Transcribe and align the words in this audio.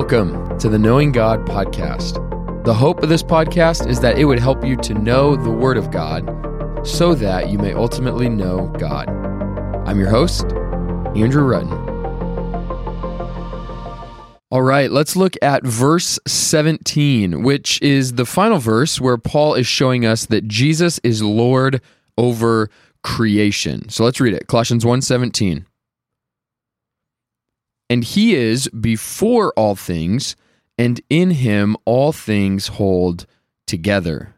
Welcome 0.00 0.58
to 0.60 0.70
the 0.70 0.78
Knowing 0.78 1.12
God 1.12 1.44
podcast. 1.44 2.14
The 2.64 2.72
hope 2.72 3.02
of 3.02 3.10
this 3.10 3.22
podcast 3.22 3.86
is 3.86 4.00
that 4.00 4.16
it 4.16 4.24
would 4.24 4.38
help 4.38 4.64
you 4.64 4.74
to 4.78 4.94
know 4.94 5.36
the 5.36 5.50
Word 5.50 5.76
of 5.76 5.90
God 5.90 6.26
so 6.86 7.14
that 7.16 7.50
you 7.50 7.58
may 7.58 7.74
ultimately 7.74 8.30
know 8.30 8.68
God. 8.78 9.10
I'm 9.86 10.00
your 10.00 10.08
host, 10.08 10.44
Andrew 11.14 11.46
Rutten. 11.46 11.70
All 14.50 14.62
right, 14.62 14.90
let's 14.90 15.16
look 15.16 15.36
at 15.42 15.64
verse 15.64 16.18
17, 16.26 17.42
which 17.42 17.80
is 17.82 18.14
the 18.14 18.24
final 18.24 18.56
verse 18.56 19.02
where 19.02 19.18
Paul 19.18 19.52
is 19.52 19.66
showing 19.66 20.06
us 20.06 20.24
that 20.24 20.48
Jesus 20.48 20.98
is 21.04 21.22
Lord 21.22 21.82
over 22.16 22.70
creation. 23.02 23.90
So 23.90 24.04
let's 24.04 24.18
read 24.18 24.32
it. 24.32 24.46
Colossians 24.46 24.82
1:17. 24.82 25.66
And 27.90 28.04
he 28.04 28.34
is 28.34 28.68
before 28.68 29.52
all 29.56 29.74
things, 29.74 30.36
and 30.78 31.00
in 31.10 31.32
him 31.32 31.76
all 31.84 32.12
things 32.12 32.68
hold 32.68 33.26
together. 33.66 34.36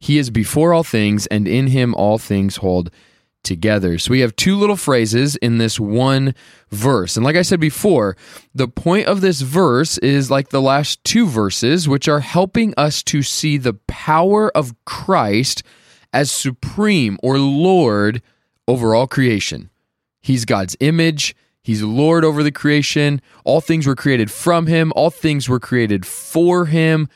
He 0.00 0.18
is 0.18 0.30
before 0.30 0.72
all 0.72 0.82
things, 0.82 1.26
and 1.26 1.46
in 1.46 1.68
him 1.68 1.94
all 1.94 2.18
things 2.18 2.56
hold 2.56 2.90
together. 3.44 3.98
So 3.98 4.10
we 4.10 4.20
have 4.20 4.34
two 4.34 4.56
little 4.56 4.76
phrases 4.76 5.36
in 5.36 5.58
this 5.58 5.78
one 5.78 6.34
verse. 6.70 7.16
And 7.16 7.24
like 7.24 7.36
I 7.36 7.42
said 7.42 7.60
before, 7.60 8.16
the 8.54 8.68
point 8.68 9.06
of 9.06 9.20
this 9.20 9.40
verse 9.40 9.98
is 9.98 10.30
like 10.30 10.48
the 10.48 10.62
last 10.62 11.02
two 11.04 11.26
verses, 11.26 11.88
which 11.88 12.08
are 12.08 12.20
helping 12.20 12.74
us 12.76 13.02
to 13.04 13.22
see 13.22 13.56
the 13.56 13.74
power 13.86 14.50
of 14.56 14.74
Christ 14.84 15.62
as 16.12 16.30
supreme 16.30 17.18
or 17.22 17.38
Lord 17.38 18.22
over 18.66 18.94
all 18.94 19.06
creation. 19.06 19.70
He's 20.20 20.44
God's 20.44 20.76
image. 20.80 21.36
He's 21.68 21.82
Lord 21.82 22.24
over 22.24 22.42
the 22.42 22.50
creation. 22.50 23.20
All 23.44 23.60
things 23.60 23.86
were 23.86 23.94
created 23.94 24.30
from 24.30 24.68
him, 24.68 24.90
all 24.96 25.10
things 25.10 25.50
were 25.50 25.60
created 25.60 26.06
for 26.06 26.64
him. 26.64 27.08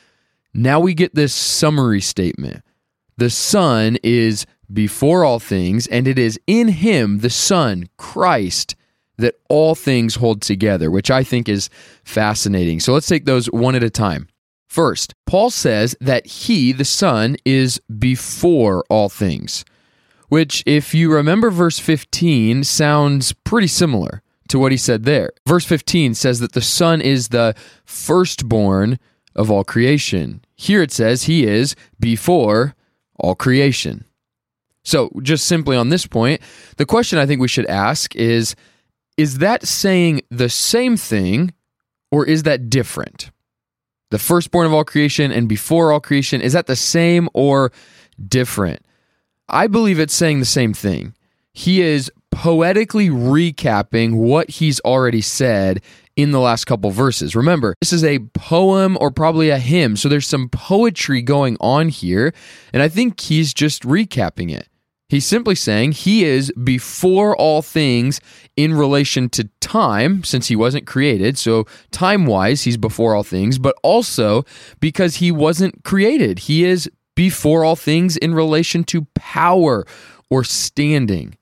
Now 0.52 0.78
we 0.78 0.92
get 0.92 1.14
this 1.14 1.32
summary 1.32 2.02
statement. 2.02 2.62
The 3.16 3.30
Son 3.30 3.96
is 4.02 4.44
before 4.70 5.24
all 5.24 5.38
things, 5.38 5.86
and 5.86 6.06
it 6.06 6.18
is 6.18 6.38
in 6.46 6.68
him, 6.68 7.20
the 7.20 7.30
Son, 7.30 7.88
Christ, 7.96 8.76
that 9.16 9.36
all 9.48 9.74
things 9.74 10.16
hold 10.16 10.42
together, 10.42 10.90
which 10.90 11.10
I 11.10 11.24
think 11.24 11.48
is 11.48 11.70
fascinating. 12.04 12.78
So 12.78 12.92
let's 12.92 13.08
take 13.08 13.24
those 13.24 13.46
one 13.46 13.74
at 13.74 13.82
a 13.82 13.88
time. 13.88 14.28
First, 14.68 15.14
Paul 15.24 15.48
says 15.48 15.96
that 15.98 16.26
he, 16.26 16.72
the 16.72 16.84
Son, 16.84 17.36
is 17.46 17.80
before 17.98 18.84
all 18.90 19.08
things, 19.08 19.64
which, 20.28 20.62
if 20.66 20.92
you 20.92 21.10
remember 21.10 21.50
verse 21.50 21.78
15, 21.78 22.64
sounds 22.64 23.32
pretty 23.32 23.66
similar 23.66 24.21
to 24.52 24.58
what 24.58 24.70
he 24.70 24.76
said 24.76 25.04
there. 25.04 25.30
Verse 25.48 25.64
15 25.64 26.12
says 26.14 26.38
that 26.40 26.52
the 26.52 26.60
Son 26.60 27.00
is 27.00 27.28
the 27.28 27.54
firstborn 27.86 28.98
of 29.34 29.50
all 29.50 29.64
creation. 29.64 30.44
Here 30.54 30.82
it 30.82 30.92
says 30.92 31.22
he 31.22 31.46
is 31.46 31.74
before 31.98 32.74
all 33.18 33.34
creation. 33.34 34.04
So, 34.84 35.10
just 35.22 35.46
simply 35.46 35.74
on 35.74 35.88
this 35.88 36.06
point, 36.06 36.42
the 36.76 36.84
question 36.84 37.18
I 37.18 37.24
think 37.24 37.40
we 37.40 37.48
should 37.48 37.66
ask 37.66 38.14
is 38.14 38.54
Is 39.16 39.38
that 39.38 39.66
saying 39.66 40.20
the 40.30 40.50
same 40.50 40.98
thing 40.98 41.54
or 42.10 42.26
is 42.26 42.42
that 42.42 42.68
different? 42.68 43.30
The 44.10 44.18
firstborn 44.18 44.66
of 44.66 44.74
all 44.74 44.84
creation 44.84 45.32
and 45.32 45.48
before 45.48 45.92
all 45.92 46.00
creation, 46.00 46.42
is 46.42 46.52
that 46.52 46.66
the 46.66 46.76
same 46.76 47.30
or 47.32 47.72
different? 48.28 48.84
I 49.48 49.66
believe 49.66 49.98
it's 49.98 50.14
saying 50.14 50.40
the 50.40 50.44
same 50.44 50.74
thing. 50.74 51.14
He 51.54 51.80
is 51.80 52.12
poetically 52.32 53.08
recapping 53.08 54.14
what 54.14 54.50
he's 54.50 54.80
already 54.80 55.20
said 55.20 55.80
in 56.16 56.32
the 56.32 56.40
last 56.40 56.64
couple 56.64 56.90
verses. 56.90 57.36
Remember, 57.36 57.74
this 57.80 57.92
is 57.92 58.02
a 58.02 58.18
poem 58.34 58.98
or 59.00 59.10
probably 59.10 59.50
a 59.50 59.58
hymn, 59.58 59.96
so 59.96 60.08
there's 60.08 60.26
some 60.26 60.48
poetry 60.48 61.22
going 61.22 61.56
on 61.60 61.88
here, 61.88 62.34
and 62.72 62.82
I 62.82 62.88
think 62.88 63.20
he's 63.20 63.54
just 63.54 63.84
recapping 63.84 64.52
it. 64.52 64.68
He's 65.08 65.26
simply 65.26 65.54
saying 65.54 65.92
he 65.92 66.24
is 66.24 66.50
before 66.52 67.36
all 67.36 67.60
things 67.60 68.18
in 68.56 68.72
relation 68.72 69.28
to 69.30 69.48
time, 69.60 70.24
since 70.24 70.48
he 70.48 70.56
wasn't 70.56 70.86
created. 70.86 71.36
So, 71.36 71.66
time 71.90 72.24
wise, 72.24 72.62
he's 72.62 72.78
before 72.78 73.14
all 73.14 73.22
things, 73.22 73.58
but 73.58 73.76
also 73.82 74.44
because 74.80 75.16
he 75.16 75.30
wasn't 75.30 75.84
created. 75.84 76.38
He 76.40 76.64
is 76.64 76.90
before 77.14 77.62
all 77.62 77.76
things 77.76 78.16
in 78.16 78.32
relation 78.32 78.84
to 78.84 79.06
power 79.14 79.84
or 80.30 80.44
standing. 80.44 81.36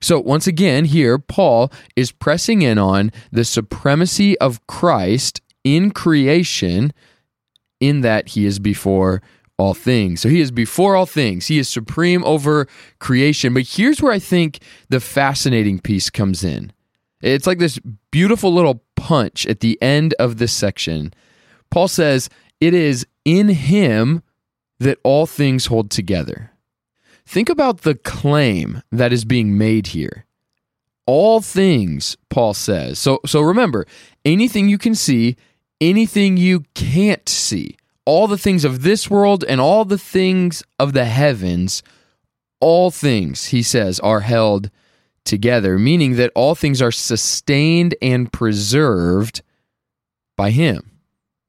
So, 0.00 0.18
once 0.18 0.46
again, 0.46 0.86
here, 0.86 1.18
Paul 1.18 1.70
is 1.96 2.12
pressing 2.12 2.62
in 2.62 2.78
on 2.78 3.12
the 3.30 3.44
supremacy 3.44 4.38
of 4.38 4.66
Christ 4.66 5.40
in 5.62 5.90
creation, 5.90 6.92
in 7.80 8.00
that 8.00 8.28
he 8.28 8.46
is 8.46 8.58
before 8.58 9.20
all 9.58 9.74
things. 9.74 10.22
So, 10.22 10.28
he 10.28 10.40
is 10.40 10.50
before 10.50 10.96
all 10.96 11.06
things, 11.06 11.48
he 11.48 11.58
is 11.58 11.68
supreme 11.68 12.24
over 12.24 12.66
creation. 12.98 13.52
But 13.52 13.66
here's 13.66 14.00
where 14.00 14.12
I 14.12 14.18
think 14.18 14.60
the 14.88 15.00
fascinating 15.00 15.80
piece 15.80 16.08
comes 16.08 16.44
in 16.44 16.72
it's 17.22 17.46
like 17.46 17.58
this 17.58 17.78
beautiful 18.10 18.52
little 18.52 18.82
punch 18.96 19.46
at 19.46 19.60
the 19.60 19.80
end 19.82 20.14
of 20.18 20.38
this 20.38 20.52
section. 20.52 21.12
Paul 21.70 21.88
says, 21.88 22.28
It 22.60 22.74
is 22.74 23.06
in 23.24 23.48
him 23.48 24.22
that 24.78 24.98
all 25.04 25.26
things 25.26 25.66
hold 25.66 25.90
together. 25.90 26.52
Think 27.26 27.48
about 27.48 27.82
the 27.82 27.94
claim 27.94 28.82
that 28.90 29.12
is 29.12 29.24
being 29.24 29.56
made 29.56 29.88
here. 29.88 30.24
All 31.06 31.40
things, 31.40 32.16
Paul 32.28 32.54
says. 32.54 32.98
So 32.98 33.20
so 33.26 33.40
remember, 33.40 33.86
anything 34.24 34.68
you 34.68 34.78
can 34.78 34.94
see, 34.94 35.36
anything 35.80 36.36
you 36.36 36.64
can't 36.74 37.28
see, 37.28 37.76
all 38.04 38.26
the 38.26 38.38
things 38.38 38.64
of 38.64 38.82
this 38.82 39.10
world 39.10 39.44
and 39.44 39.60
all 39.60 39.84
the 39.84 39.98
things 39.98 40.62
of 40.78 40.92
the 40.92 41.04
heavens, 41.04 41.82
all 42.60 42.90
things, 42.90 43.46
he 43.46 43.62
says, 43.62 43.98
are 44.00 44.20
held 44.20 44.70
together, 45.24 45.78
meaning 45.78 46.16
that 46.16 46.32
all 46.34 46.54
things 46.54 46.82
are 46.82 46.92
sustained 46.92 47.94
and 48.02 48.32
preserved 48.32 49.42
by 50.36 50.50
him. 50.50 50.90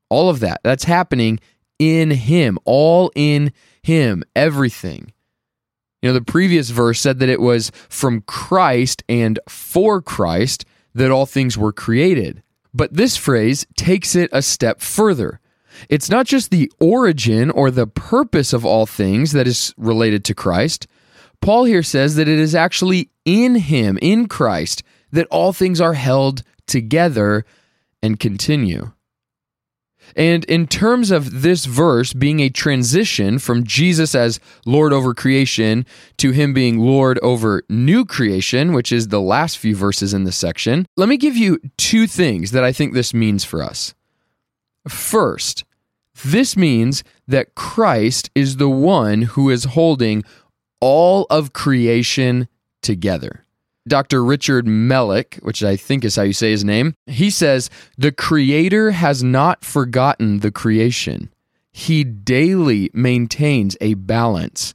All 0.09 0.29
of 0.29 0.39
that, 0.41 0.61
that's 0.63 0.83
happening 0.83 1.39
in 1.79 2.11
him, 2.11 2.59
all 2.65 3.11
in 3.15 3.53
him, 3.81 4.23
everything. 4.35 5.13
You 6.01 6.09
know, 6.09 6.13
the 6.13 6.21
previous 6.21 6.69
verse 6.69 6.99
said 6.99 7.19
that 7.19 7.29
it 7.29 7.41
was 7.41 7.71
from 7.89 8.21
Christ 8.21 9.03
and 9.07 9.39
for 9.47 10.01
Christ 10.01 10.65
that 10.95 11.11
all 11.11 11.25
things 11.25 11.57
were 11.57 11.71
created. 11.71 12.41
But 12.73 12.93
this 12.93 13.17
phrase 13.17 13.65
takes 13.75 14.15
it 14.15 14.29
a 14.33 14.41
step 14.41 14.81
further. 14.81 15.39
It's 15.89 16.09
not 16.09 16.25
just 16.25 16.51
the 16.51 16.71
origin 16.79 17.49
or 17.51 17.71
the 17.71 17.87
purpose 17.87 18.53
of 18.53 18.65
all 18.65 18.85
things 18.85 19.31
that 19.31 19.47
is 19.47 19.73
related 19.77 20.25
to 20.25 20.35
Christ. 20.35 20.87
Paul 21.41 21.63
here 21.65 21.83
says 21.83 22.15
that 22.15 22.27
it 22.27 22.39
is 22.39 22.55
actually 22.55 23.09
in 23.25 23.55
Him, 23.55 23.97
in 24.01 24.27
Christ, 24.27 24.83
that 25.11 25.27
all 25.27 25.53
things 25.53 25.81
are 25.81 25.93
held 25.93 26.43
together 26.67 27.45
and 28.01 28.19
continue. 28.19 28.91
And 30.15 30.43
in 30.45 30.67
terms 30.67 31.11
of 31.11 31.41
this 31.41 31.65
verse 31.65 32.13
being 32.13 32.39
a 32.39 32.49
transition 32.49 33.39
from 33.39 33.63
Jesus 33.63 34.15
as 34.15 34.39
Lord 34.65 34.93
over 34.93 35.13
creation 35.13 35.85
to 36.17 36.31
him 36.31 36.53
being 36.53 36.79
Lord 36.79 37.19
over 37.19 37.63
new 37.69 38.05
creation, 38.05 38.73
which 38.73 38.91
is 38.91 39.07
the 39.07 39.21
last 39.21 39.57
few 39.57 39.75
verses 39.75 40.13
in 40.13 40.23
this 40.23 40.37
section, 40.37 40.85
let 40.97 41.09
me 41.09 41.17
give 41.17 41.35
you 41.35 41.59
two 41.77 42.07
things 42.07 42.51
that 42.51 42.63
I 42.63 42.71
think 42.71 42.93
this 42.93 43.13
means 43.13 43.43
for 43.43 43.61
us. 43.61 43.93
First, 44.87 45.63
this 46.25 46.57
means 46.57 47.03
that 47.27 47.55
Christ 47.55 48.29
is 48.35 48.57
the 48.57 48.69
one 48.69 49.23
who 49.23 49.49
is 49.49 49.63
holding 49.63 50.23
all 50.79 51.25
of 51.29 51.53
creation 51.53 52.47
together. 52.81 53.40
Dr. 53.87 54.23
Richard 54.23 54.65
Melick, 54.65 55.41
which 55.43 55.63
I 55.63 55.75
think 55.75 56.05
is 56.05 56.15
how 56.15 56.21
you 56.23 56.33
say 56.33 56.51
his 56.51 56.63
name, 56.63 56.93
he 57.07 57.29
says, 57.29 57.69
The 57.97 58.11
Creator 58.11 58.91
has 58.91 59.23
not 59.23 59.65
forgotten 59.65 60.39
the 60.39 60.51
creation. 60.51 61.33
He 61.71 62.03
daily 62.03 62.91
maintains 62.93 63.77
a 63.81 63.95
balance 63.95 64.73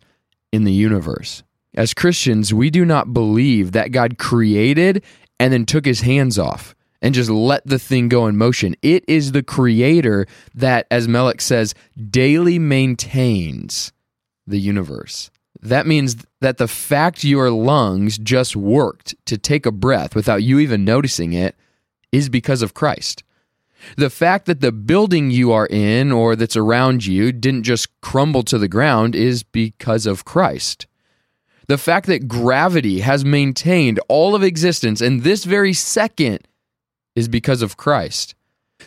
in 0.53 0.65
the 0.65 0.73
universe. 0.73 1.43
As 1.75 1.95
Christians, 1.95 2.55
we 2.55 2.71
do 2.71 2.85
not 2.85 3.13
believe 3.13 3.73
that 3.73 3.93
God 3.93 4.19
created 4.19 5.05
and 5.39 5.53
then 5.53 5.67
took 5.67 5.85
his 5.85 6.01
hands 6.01 6.39
off 6.39 6.75
and 7.03 7.15
just 7.15 7.31
let 7.31 7.67
the 7.67 7.79
thing 7.79 8.09
go 8.09 8.27
in 8.27 8.37
motion. 8.37 8.75
It 8.83 9.05
is 9.07 9.33
the 9.33 9.43
Creator 9.43 10.27
that, 10.55 10.87
as 10.91 11.07
Melick 11.07 11.41
says, 11.41 11.75
daily 12.11 12.59
maintains 12.59 13.93
the 14.47 14.59
universe. 14.59 15.31
That 15.67 15.87
means 15.89 16.25
that 16.41 16.59
the 16.59 16.69
fact 16.69 17.25
your 17.25 17.51
lungs 17.51 18.19
just 18.19 18.55
worked 18.55 19.17
to 19.27 19.37
take 19.37 19.67
a 19.67 19.73
breath 19.73 20.15
without 20.15 20.45
you 20.45 20.61
even 20.61 20.85
noticing 20.85 21.33
it 21.33 21.57
is 22.13 22.29
because 22.29 22.63
of 22.63 22.73
Christ. 22.73 23.25
The 23.97 24.09
fact 24.09 24.47
that 24.47 24.61
the 24.61 24.71
building 24.71 25.33
you 25.33 25.51
are 25.51 25.67
in 25.67 26.13
or 26.13 26.37
that's 26.37 26.57
around 26.57 27.05
you 27.05 27.33
didn't 27.33 27.65
just 27.65 28.01
crumble 28.01 28.45
to 28.45 28.59
the 28.59 28.69
ground 28.69 29.17
is 29.17 29.43
because 29.43 30.07
of 30.07 30.25
Christ. 30.25 30.87
The 31.67 31.79
fact 31.79 32.07
that 32.07 32.29
gravity 32.29 33.01
has 33.01 33.25
maintained 33.25 33.99
all 34.09 34.37
of 34.37 34.45
existence 34.45 35.01
in 35.01 35.23
this 35.23 35.45
very 35.45 35.73
second 35.73 36.47
is 37.17 37.27
because 37.27 37.61
of 37.61 37.77
Christ. 37.77 38.37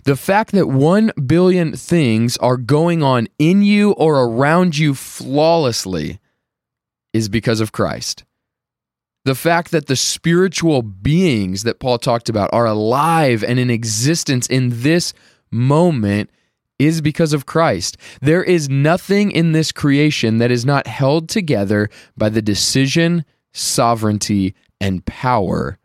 The 0.05 0.15
fact 0.15 0.53
that 0.53 0.67
1 0.67 1.11
billion 1.27 1.75
things 1.75 2.37
are 2.37 2.55
going 2.55 3.03
on 3.03 3.27
in 3.37 3.63
you 3.63 3.91
or 3.91 4.21
around 4.21 4.77
you 4.77 4.95
flawlessly 4.95 6.19
is 7.13 7.29
because 7.29 7.61
of 7.61 7.71
Christ. 7.71 8.23
The 9.25 9.35
fact 9.35 9.71
that 9.71 9.87
the 9.87 9.95
spiritual 9.95 10.81
beings 10.81 11.63
that 11.63 11.79
Paul 11.79 11.97
talked 11.97 12.29
about 12.29 12.49
are 12.53 12.65
alive 12.65 13.43
and 13.43 13.59
in 13.59 13.69
existence 13.69 14.47
in 14.47 14.81
this 14.81 15.13
moment 15.51 16.29
is 16.79 17.01
because 17.01 17.33
of 17.33 17.45
Christ. 17.45 17.97
There 18.21 18.43
is 18.43 18.69
nothing 18.69 19.31
in 19.31 19.51
this 19.51 19.71
creation 19.71 20.37
that 20.37 20.51
is 20.51 20.65
not 20.65 20.87
held 20.87 21.27
together 21.27 21.89
by 22.17 22.29
the 22.29 22.41
decision, 22.41 23.25
sovereignty, 23.51 24.55
and 24.79 25.05
power 25.05 25.77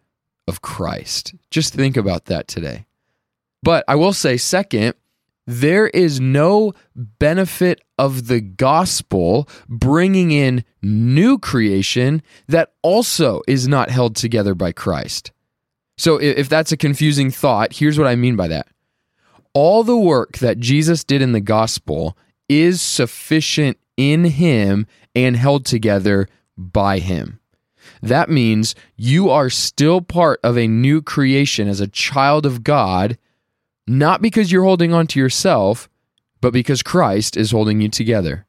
of 0.46 0.62
Christ. 0.62 1.34
Just 1.50 1.74
think 1.74 1.96
about 1.96 2.26
that 2.26 2.46
today. 2.46 2.86
But 3.62 3.84
I 3.88 3.96
will 3.96 4.12
say, 4.12 4.36
second, 4.36 4.94
there 5.46 5.88
is 5.88 6.20
no 6.20 6.72
benefit 6.94 7.82
of 7.98 8.28
the 8.28 8.40
gospel 8.40 9.48
bringing 9.68 10.30
in 10.30 10.64
new 10.82 11.38
creation 11.38 12.22
that 12.48 12.72
also 12.82 13.42
is 13.46 13.68
not 13.68 13.90
held 13.90 14.16
together 14.16 14.54
by 14.54 14.72
Christ. 14.72 15.32
So, 15.96 16.16
if 16.16 16.48
that's 16.48 16.72
a 16.72 16.76
confusing 16.76 17.30
thought, 17.30 17.74
here's 17.74 17.98
what 17.98 18.08
I 18.08 18.16
mean 18.16 18.36
by 18.36 18.48
that. 18.48 18.66
All 19.52 19.84
the 19.84 19.96
work 19.96 20.38
that 20.38 20.58
Jesus 20.58 21.04
did 21.04 21.22
in 21.22 21.32
the 21.32 21.40
gospel 21.40 22.18
is 22.48 22.82
sufficient 22.82 23.78
in 23.96 24.24
him 24.24 24.86
and 25.14 25.36
held 25.36 25.64
together 25.64 26.26
by 26.56 26.98
him. 26.98 27.38
That 28.02 28.28
means 28.28 28.74
you 28.96 29.30
are 29.30 29.50
still 29.50 30.00
part 30.00 30.40
of 30.42 30.58
a 30.58 30.66
new 30.66 31.00
creation 31.00 31.68
as 31.68 31.80
a 31.80 31.86
child 31.86 32.44
of 32.44 32.64
God 32.64 33.16
not 33.86 34.22
because 34.22 34.50
you're 34.50 34.64
holding 34.64 34.92
on 34.92 35.06
to 35.08 35.20
yourself, 35.20 35.88
but 36.40 36.52
because 36.52 36.82
Christ 36.82 37.36
is 37.36 37.50
holding 37.50 37.80
you 37.80 37.88
together. 37.88 38.46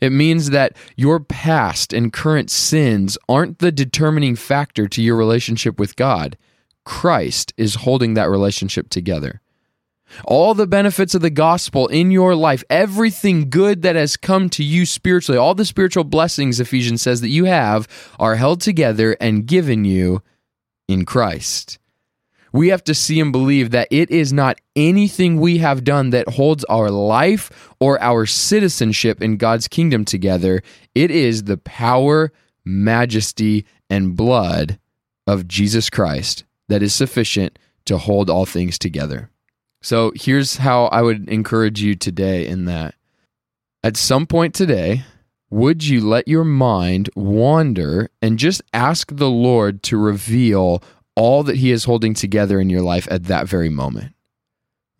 It 0.00 0.10
means 0.10 0.50
that 0.50 0.76
your 0.96 1.20
past 1.20 1.92
and 1.92 2.12
current 2.12 2.50
sins 2.50 3.18
aren't 3.28 3.58
the 3.58 3.72
determining 3.72 4.36
factor 4.36 4.86
to 4.88 5.02
your 5.02 5.16
relationship 5.16 5.78
with 5.78 5.96
God. 5.96 6.36
Christ 6.84 7.52
is 7.56 7.74
holding 7.76 8.14
that 8.14 8.30
relationship 8.30 8.88
together. 8.90 9.40
All 10.24 10.54
the 10.54 10.66
benefits 10.66 11.14
of 11.14 11.20
the 11.20 11.30
gospel 11.30 11.86
in 11.88 12.10
your 12.10 12.34
life, 12.34 12.64
everything 12.70 13.50
good 13.50 13.82
that 13.82 13.96
has 13.96 14.16
come 14.16 14.48
to 14.50 14.64
you 14.64 14.86
spiritually, 14.86 15.38
all 15.38 15.54
the 15.54 15.66
spiritual 15.66 16.04
blessings, 16.04 16.60
Ephesians 16.60 17.02
says, 17.02 17.20
that 17.20 17.28
you 17.28 17.44
have 17.44 17.86
are 18.18 18.36
held 18.36 18.60
together 18.60 19.16
and 19.20 19.46
given 19.46 19.84
you 19.84 20.22
in 20.86 21.04
Christ. 21.04 21.78
We 22.52 22.68
have 22.68 22.84
to 22.84 22.94
see 22.94 23.20
and 23.20 23.32
believe 23.32 23.70
that 23.70 23.88
it 23.90 24.10
is 24.10 24.32
not 24.32 24.60
anything 24.74 25.40
we 25.40 25.58
have 25.58 25.84
done 25.84 26.10
that 26.10 26.28
holds 26.28 26.64
our 26.64 26.90
life 26.90 27.70
or 27.80 28.00
our 28.00 28.26
citizenship 28.26 29.22
in 29.22 29.36
God's 29.36 29.68
kingdom 29.68 30.04
together. 30.04 30.62
It 30.94 31.10
is 31.10 31.44
the 31.44 31.58
power, 31.58 32.32
majesty, 32.64 33.66
and 33.90 34.16
blood 34.16 34.78
of 35.26 35.46
Jesus 35.46 35.90
Christ 35.90 36.44
that 36.68 36.82
is 36.82 36.94
sufficient 36.94 37.58
to 37.86 37.98
hold 37.98 38.30
all 38.30 38.46
things 38.46 38.78
together. 38.78 39.30
So 39.80 40.12
here's 40.14 40.56
how 40.56 40.86
I 40.86 41.02
would 41.02 41.28
encourage 41.28 41.80
you 41.80 41.94
today 41.94 42.46
in 42.46 42.64
that. 42.64 42.94
At 43.82 43.96
some 43.96 44.26
point 44.26 44.54
today, 44.54 45.04
would 45.50 45.84
you 45.84 46.06
let 46.06 46.28
your 46.28 46.44
mind 46.44 47.08
wander 47.14 48.10
and 48.20 48.38
just 48.38 48.60
ask 48.74 49.14
the 49.14 49.30
Lord 49.30 49.82
to 49.84 49.96
reveal 49.96 50.82
all 51.18 51.42
that 51.42 51.56
he 51.56 51.72
is 51.72 51.82
holding 51.82 52.14
together 52.14 52.60
in 52.60 52.70
your 52.70 52.80
life 52.80 53.08
at 53.10 53.24
that 53.24 53.48
very 53.48 53.68
moment. 53.68 54.14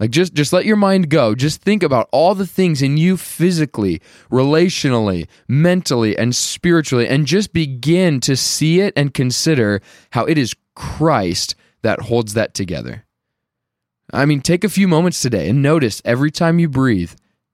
Like 0.00 0.10
just 0.10 0.34
just 0.34 0.52
let 0.52 0.64
your 0.64 0.76
mind 0.76 1.10
go. 1.10 1.36
Just 1.36 1.62
think 1.62 1.84
about 1.84 2.08
all 2.10 2.34
the 2.34 2.46
things 2.46 2.82
in 2.82 2.96
you 2.96 3.16
physically, 3.16 4.02
relationally, 4.28 5.28
mentally 5.46 6.18
and 6.18 6.34
spiritually 6.34 7.06
and 7.06 7.24
just 7.24 7.52
begin 7.52 8.18
to 8.20 8.36
see 8.36 8.80
it 8.80 8.92
and 8.96 9.14
consider 9.14 9.80
how 10.10 10.24
it 10.24 10.38
is 10.38 10.56
Christ 10.74 11.54
that 11.82 12.00
holds 12.00 12.34
that 12.34 12.52
together. 12.52 13.06
I 14.12 14.24
mean, 14.24 14.40
take 14.40 14.64
a 14.64 14.68
few 14.68 14.88
moments 14.88 15.22
today 15.22 15.48
and 15.48 15.62
notice 15.62 16.02
every 16.04 16.32
time 16.32 16.58
you 16.58 16.68
breathe, 16.68 17.12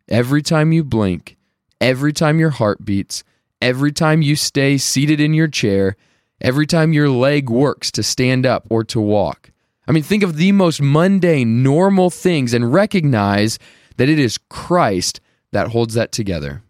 every 0.09 0.41
time 0.41 0.73
you 0.73 0.85
blink, 0.85 1.37
every 1.83 2.15
time 2.15 2.39
your 2.39 2.51
heart 2.51 2.83
beats, 2.83 3.25
every 3.61 3.93
time 3.93 4.23
you 4.23 4.37
stay 4.37 4.79
seated 4.79 5.21
in 5.21 5.35
your 5.35 5.49
chair, 5.49 5.97
every 6.45 6.67
time 6.67 6.93
your 6.93 7.09
leg 7.09 7.49
works 7.49 7.91
to 7.91 8.03
stand 8.03 8.45
up 8.45 8.67
or 8.69 8.85
to 8.85 9.01
walk. 9.01 9.51
I 9.89 9.93
mean, 9.93 10.03
think 10.03 10.23
of 10.23 10.37
the 10.37 10.53
most 10.53 10.81
mundane, 10.81 11.63
normal 11.63 12.11
things 12.11 12.53
and 12.53 12.73
recognize 12.73 13.59
that 13.97 14.11
it 14.11 14.19
is 14.19 14.39
Christ 14.51 15.21
that 15.53 15.69
holds 15.69 15.95
that 15.95 16.13
together. 16.13 16.63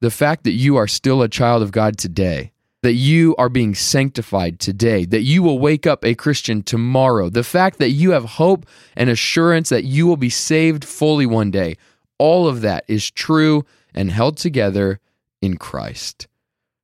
The 0.00 0.10
fact 0.10 0.44
that 0.44 0.52
you 0.52 0.76
are 0.76 0.86
still 0.86 1.22
a 1.22 1.28
child 1.28 1.62
of 1.62 1.72
God 1.72 1.96
today, 1.96 2.52
that 2.82 2.92
you 2.92 3.34
are 3.36 3.48
being 3.48 3.74
sanctified 3.74 4.60
today, 4.60 5.06
that 5.06 5.22
you 5.22 5.42
will 5.42 5.58
wake 5.58 5.86
up 5.86 6.04
a 6.04 6.14
Christian 6.14 6.62
tomorrow, 6.62 7.30
the 7.30 7.42
fact 7.42 7.78
that 7.78 7.90
you 7.90 8.10
have 8.10 8.24
hope 8.24 8.66
and 8.94 9.08
assurance 9.08 9.70
that 9.70 9.84
you 9.84 10.06
will 10.06 10.18
be 10.18 10.28
saved 10.28 10.84
fully 10.84 11.24
one 11.24 11.50
day, 11.50 11.76
all 12.18 12.46
of 12.46 12.60
that 12.60 12.84
is 12.88 13.10
true 13.10 13.64
and 13.94 14.10
held 14.10 14.36
together 14.36 15.00
in 15.40 15.56
Christ. 15.56 16.28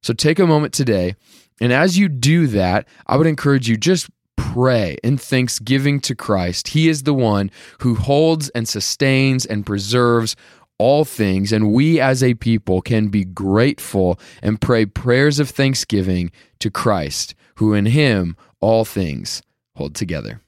So 0.03 0.15
take 0.15 0.39
a 0.39 0.47
moment 0.47 0.73
today 0.73 1.17
and 1.63 1.73
as 1.73 1.97
you 1.97 2.09
do 2.09 2.49
that, 2.49 2.89
I 3.07 3.17
would 3.17 3.29
encourage 3.29 3.69
you 3.69 3.77
just 3.77 4.11
pray 4.37 4.99
in 5.05 5.17
thanksgiving 5.17 6.01
to 6.01 6.17
Christ. 6.17 6.69
He 6.69 6.89
is 6.89 7.05
the 7.05 7.15
one 7.15 7.53
who 7.79 7.95
holds 7.95 8.49
and 8.49 8.69
sustains 8.69 9.47
and 9.47 9.65
preserves 9.65 10.35
all 10.79 11.05
things, 11.05 11.53
and 11.53 11.73
we 11.73 12.01
as 12.01 12.21
a 12.21 12.35
people 12.35 12.83
can 12.83 13.09
be 13.09 13.25
grateful 13.25 14.19
and 14.43 14.61
pray 14.61 14.85
prayers 14.87 15.39
of 15.39 15.51
thanksgiving 15.51 16.33
to 16.59 16.69
Christ, 16.69 17.37
who 17.57 17.75
in 17.75 17.87
Him 17.87 18.37
all 18.61 18.85
things 18.85 19.41
hold 19.77 19.95
together. 19.95 20.41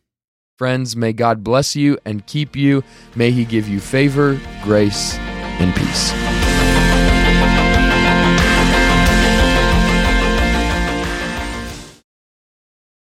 Friends, 0.59 0.97
may 0.97 1.13
God 1.13 1.45
bless 1.45 1.77
you 1.77 1.97
and 2.05 2.27
keep 2.27 2.57
you. 2.57 2.83
May 3.15 3.31
He 3.31 3.45
give 3.45 3.69
you 3.69 3.79
favor, 3.79 4.41
grace, 4.65 5.15
and 5.15 5.73
peace. 5.77 6.54